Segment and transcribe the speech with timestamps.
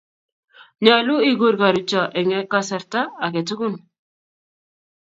[0.83, 3.73] Nyolu ikur karucho eng kasarta ake tugul